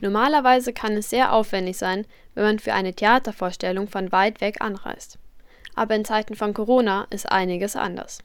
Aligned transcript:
Normalerweise 0.00 0.72
kann 0.72 0.92
es 0.94 1.10
sehr 1.10 1.32
aufwendig 1.32 1.76
sein, 1.76 2.06
wenn 2.34 2.44
man 2.44 2.58
für 2.58 2.72
eine 2.72 2.94
Theatervorstellung 2.94 3.88
von 3.88 4.12
weit 4.12 4.40
weg 4.40 4.56
anreist. 4.60 5.18
Aber 5.74 5.94
in 5.94 6.04
Zeiten 6.04 6.34
von 6.34 6.54
Corona 6.54 7.06
ist 7.10 7.30
einiges 7.30 7.76
anders. 7.76 8.20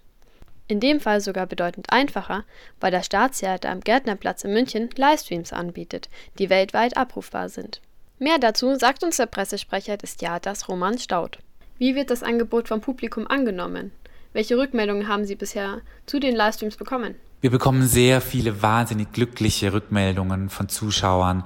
In 0.67 0.79
dem 0.79 0.99
Fall 0.99 1.21
sogar 1.21 1.45
bedeutend 1.45 1.91
einfacher, 1.91 2.43
weil 2.79 2.91
das 2.91 3.05
Staatstheater 3.05 3.69
am 3.69 3.81
Gärtnerplatz 3.81 4.43
in 4.43 4.53
München 4.53 4.89
Livestreams 4.95 5.53
anbietet, 5.53 6.09
die 6.39 6.49
weltweit 6.49 6.97
abrufbar 6.97 7.49
sind. 7.49 7.81
Mehr 8.17 8.39
dazu 8.39 8.73
sagt 8.75 9.03
uns 9.03 9.17
der 9.17 9.27
Pressesprecher 9.27 9.97
des 9.97 10.17
Theaters 10.17 10.67
Roman 10.69 10.97
Staud. 10.97 11.37
Wie 11.77 11.93
wird 11.93 12.09
das 12.09 12.23
Angebot 12.23 12.69
vom 12.69 12.81
Publikum 12.81 13.27
angenommen? 13.27 13.91
Welche 14.33 14.57
Rückmeldungen 14.57 15.07
haben 15.07 15.25
Sie 15.25 15.35
bisher 15.35 15.81
zu 16.05 16.19
den 16.19 16.35
Livestreams 16.35 16.77
bekommen? 16.77 17.15
Wir 17.45 17.51
bekommen 17.51 17.85
sehr 17.85 18.21
viele 18.21 18.63
wahnsinnig 18.63 19.11
glückliche 19.11 19.71
Rückmeldungen 19.71 20.49
von 20.49 20.67
Zuschauern, 20.67 21.43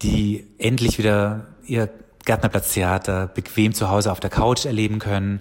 die 0.00 0.46
endlich 0.58 0.96
wieder 0.96 1.48
ihr 1.66 1.88
Gärtnerplatztheater 2.24 3.26
bequem 3.26 3.74
zu 3.74 3.90
Hause 3.90 4.12
auf 4.12 4.20
der 4.20 4.30
Couch 4.30 4.64
erleben 4.64 5.00
können 5.00 5.40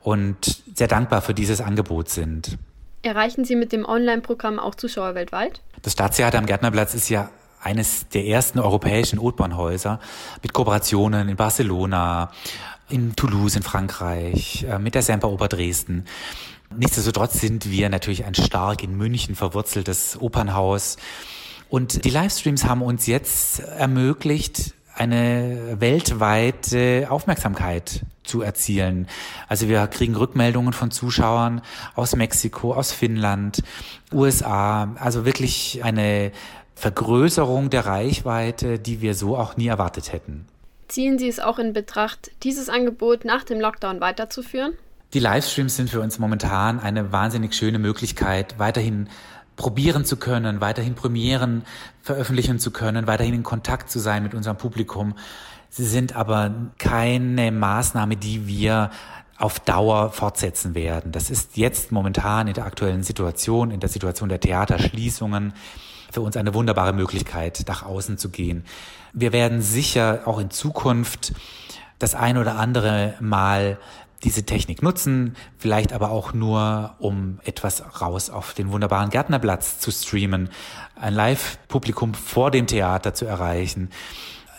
und 0.00 0.62
sehr 0.76 0.86
dankbar 0.86 1.22
für 1.22 1.34
dieses 1.34 1.60
Angebot 1.60 2.08
sind. 2.08 2.56
Erreichen 3.02 3.44
Sie 3.44 3.56
mit 3.56 3.72
dem 3.72 3.84
Online-Programm 3.84 4.60
auch 4.60 4.76
Zuschauer 4.76 5.16
weltweit? 5.16 5.60
Das 5.82 5.94
Staatstheater 5.94 6.38
am 6.38 6.46
Gärtnerplatz 6.46 6.94
ist 6.94 7.08
ja 7.08 7.28
eines 7.60 8.08
der 8.10 8.26
ersten 8.26 8.60
europäischen 8.60 9.18
Opernhäuser 9.18 9.98
mit 10.40 10.52
Kooperationen 10.52 11.28
in 11.28 11.34
Barcelona, 11.34 12.30
in 12.88 13.16
Toulouse 13.16 13.56
in 13.56 13.64
Frankreich, 13.64 14.64
äh, 14.70 14.78
mit 14.78 14.94
der 14.94 15.02
Semperoper 15.02 15.48
Dresden. 15.48 16.04
Nichtsdestotrotz 16.76 17.40
sind 17.40 17.70
wir 17.70 17.88
natürlich 17.88 18.24
ein 18.24 18.34
stark 18.34 18.82
in 18.82 18.96
München 18.96 19.34
verwurzeltes 19.34 20.20
Opernhaus. 20.20 20.96
Und 21.68 22.04
die 22.04 22.10
Livestreams 22.10 22.64
haben 22.64 22.82
uns 22.82 23.06
jetzt 23.06 23.60
ermöglicht, 23.60 24.74
eine 24.94 25.76
weltweite 25.78 27.06
Aufmerksamkeit 27.08 28.02
zu 28.24 28.42
erzielen. 28.42 29.06
Also 29.46 29.68
wir 29.68 29.86
kriegen 29.86 30.16
Rückmeldungen 30.16 30.72
von 30.72 30.90
Zuschauern 30.90 31.62
aus 31.94 32.16
Mexiko, 32.16 32.74
aus 32.74 32.92
Finnland, 32.92 33.62
USA, 34.12 34.94
also 34.98 35.24
wirklich 35.24 35.80
eine 35.84 36.32
Vergrößerung 36.74 37.70
der 37.70 37.86
Reichweite, 37.86 38.78
die 38.78 39.00
wir 39.00 39.14
so 39.14 39.36
auch 39.36 39.56
nie 39.56 39.68
erwartet 39.68 40.12
hätten. 40.12 40.46
Ziehen 40.88 41.18
Sie 41.18 41.28
es 41.28 41.38
auch 41.38 41.58
in 41.58 41.72
Betracht, 41.72 42.30
dieses 42.42 42.68
Angebot 42.68 43.24
nach 43.24 43.44
dem 43.44 43.60
Lockdown 43.60 44.00
weiterzuführen? 44.00 44.72
Die 45.14 45.20
Livestreams 45.20 45.74
sind 45.74 45.88
für 45.88 46.00
uns 46.00 46.18
momentan 46.18 46.80
eine 46.80 47.12
wahnsinnig 47.12 47.54
schöne 47.54 47.78
Möglichkeit, 47.78 48.58
weiterhin 48.58 49.08
probieren 49.56 50.04
zu 50.04 50.18
können, 50.18 50.60
weiterhin 50.60 50.94
Premieren 50.94 51.64
veröffentlichen 52.02 52.58
zu 52.58 52.70
können, 52.70 53.06
weiterhin 53.06 53.34
in 53.34 53.42
Kontakt 53.42 53.90
zu 53.90 53.98
sein 53.98 54.22
mit 54.22 54.34
unserem 54.34 54.58
Publikum. 54.58 55.14
Sie 55.70 55.86
sind 55.86 56.14
aber 56.14 56.52
keine 56.78 57.50
Maßnahme, 57.52 58.16
die 58.16 58.46
wir 58.46 58.90
auf 59.38 59.60
Dauer 59.60 60.10
fortsetzen 60.10 60.74
werden. 60.74 61.12
Das 61.12 61.30
ist 61.30 61.56
jetzt 61.56 61.90
momentan 61.90 62.46
in 62.46 62.54
der 62.54 62.66
aktuellen 62.66 63.02
Situation, 63.02 63.70
in 63.70 63.80
der 63.80 63.88
Situation 63.88 64.28
der 64.28 64.40
Theaterschließungen, 64.40 65.54
für 66.10 66.20
uns 66.20 66.36
eine 66.36 66.54
wunderbare 66.54 66.92
Möglichkeit, 66.92 67.64
nach 67.66 67.82
außen 67.82 68.18
zu 68.18 68.30
gehen. 68.30 68.64
Wir 69.12 69.32
werden 69.32 69.62
sicher 69.62 70.22
auch 70.26 70.38
in 70.38 70.50
Zukunft 70.50 71.32
das 71.98 72.14
ein 72.14 72.38
oder 72.38 72.56
andere 72.56 73.14
Mal 73.20 73.78
diese 74.24 74.44
Technik 74.44 74.82
nutzen, 74.82 75.36
vielleicht 75.58 75.92
aber 75.92 76.10
auch 76.10 76.32
nur, 76.32 76.96
um 76.98 77.38
etwas 77.44 78.00
raus 78.00 78.30
auf 78.30 78.54
den 78.54 78.72
wunderbaren 78.72 79.10
Gärtnerplatz 79.10 79.78
zu 79.78 79.90
streamen, 79.90 80.50
ein 80.96 81.14
Live-Publikum 81.14 82.14
vor 82.14 82.50
dem 82.50 82.66
Theater 82.66 83.14
zu 83.14 83.26
erreichen. 83.26 83.90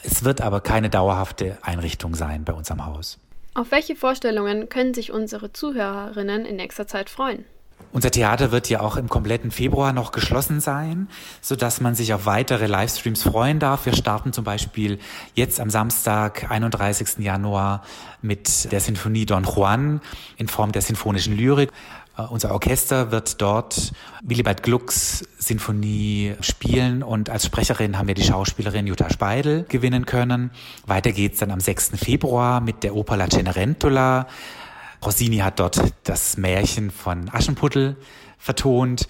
Es 0.03 0.23
wird 0.23 0.41
aber 0.41 0.61
keine 0.61 0.89
dauerhafte 0.89 1.57
Einrichtung 1.61 2.15
sein 2.15 2.45
bei 2.45 2.53
uns 2.53 2.71
am 2.71 2.85
Haus. 2.85 3.19
Auf 3.53 3.71
welche 3.71 3.95
Vorstellungen 3.95 4.69
können 4.69 4.93
sich 4.93 5.11
unsere 5.11 5.51
Zuhörerinnen 5.51 6.45
in 6.45 6.55
nächster 6.55 6.87
Zeit 6.87 7.09
freuen? 7.09 7.43
Unser 7.91 8.11
Theater 8.11 8.51
wird 8.51 8.69
ja 8.69 8.81
auch 8.81 8.97
im 8.97 9.09
kompletten 9.09 9.49
Februar 9.49 9.93
noch 9.93 10.11
geschlossen 10.11 10.59
sein, 10.59 11.09
so 11.41 11.55
dass 11.55 11.81
man 11.81 11.95
sich 11.95 12.13
auf 12.13 12.27
weitere 12.27 12.67
Livestreams 12.67 13.23
freuen 13.23 13.59
darf. 13.59 13.85
Wir 13.87 13.95
starten 13.95 14.31
zum 14.31 14.43
Beispiel 14.43 14.99
jetzt 15.33 15.59
am 15.59 15.71
Samstag, 15.71 16.51
31. 16.51 17.17
Januar 17.17 17.83
mit 18.21 18.71
der 18.71 18.79
Sinfonie 18.79 19.25
Don 19.25 19.43
Juan 19.43 20.01
in 20.37 20.47
Form 20.47 20.71
der 20.71 20.83
sinfonischen 20.83 21.35
Lyrik. 21.35 21.71
Uh, 22.17 22.23
unser 22.29 22.51
Orchester 22.51 23.11
wird 23.11 23.41
dort 23.41 23.93
Willibald 24.21 24.61
Glucks 24.61 25.25
Sinfonie 25.37 26.35
spielen 26.41 27.01
und 27.01 27.29
als 27.29 27.45
Sprecherin 27.45 27.97
haben 27.97 28.07
wir 28.07 28.15
die 28.15 28.23
Schauspielerin 28.23 28.87
Jutta 28.87 29.09
Speidel 29.09 29.65
gewinnen 29.69 30.05
können. 30.05 30.51
Weiter 30.85 31.11
geht's 31.11 31.39
dann 31.39 31.49
am 31.49 31.59
6. 31.59 31.91
Februar 31.95 32.61
mit 32.61 32.83
der 32.83 32.95
Oper 32.95 33.15
La 33.15 33.29
Cenerentola 33.29 34.27
Rossini 35.03 35.37
hat 35.37 35.59
dort 35.59 35.81
das 36.03 36.37
Märchen 36.37 36.91
von 36.91 37.29
Aschenputtel 37.29 37.97
vertont. 38.37 39.07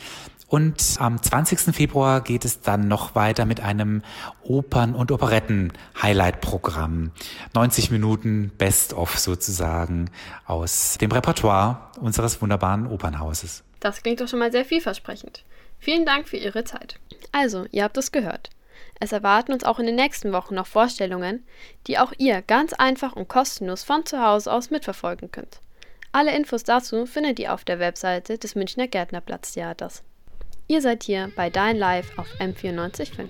Und 0.48 0.96
am 1.00 1.22
20. 1.22 1.76
Februar 1.76 2.22
geht 2.22 2.44
es 2.44 2.62
dann 2.62 2.88
noch 2.88 3.14
weiter 3.14 3.46
mit 3.46 3.60
einem 3.60 4.02
Opern- 4.42 4.96
und 4.96 5.12
Operetten-Highlight-Programm. 5.12 7.12
90 7.54 7.92
Minuten 7.92 8.52
Best-of 8.58 9.20
sozusagen 9.20 10.10
aus 10.48 10.98
dem 11.00 11.12
Repertoire 11.12 11.92
unseres 12.02 12.42
wunderbaren 12.42 12.88
Opernhauses. 12.88 13.64
Das 13.80 14.02
klingt 14.02 14.22
doch 14.22 14.28
schon 14.28 14.40
mal 14.40 14.52
sehr 14.52 14.66
vielversprechend. 14.66 15.44
Vielen 15.78 16.06
Dank 16.06 16.28
für 16.28 16.38
Ihre 16.38 16.64
Zeit. 16.64 17.00
Also, 17.32 17.66
ihr 17.72 17.84
habt 17.84 17.98
es 17.98 18.12
gehört. 18.12 18.50
Es 19.00 19.12
erwarten 19.12 19.54
uns 19.54 19.64
auch 19.64 19.80
in 19.80 19.86
den 19.86 19.96
nächsten 19.96 20.34
Wochen 20.34 20.56
noch 20.56 20.68
Vorstellungen, 20.68 21.46
die 21.88 22.00
auch 22.00 22.12
ihr 22.18 22.42
ganz 22.42 22.74
einfach 22.74 23.16
und 23.16 23.28
kostenlos 23.28 23.84
von 23.84 24.06
zu 24.06 24.20
Hause 24.20 24.52
aus 24.52 24.72
mitverfolgen 24.72 25.32
könnt. 25.32 25.62
Alle 26.12 26.36
Infos 26.36 26.64
dazu 26.64 27.06
findet 27.06 27.40
ihr 27.40 27.54
auf 27.54 27.64
der 27.64 27.80
Webseite 27.80 28.38
des 28.38 28.56
Münchner 28.56 28.88
Gärtnerplatztheaters. 28.88 30.04
Ihr 30.68 30.82
seid 30.82 31.04
hier 31.04 31.32
bei 31.36 31.50
Dein 31.50 31.78
Live 31.78 32.18
auf 32.18 32.28
M945. 32.40 33.28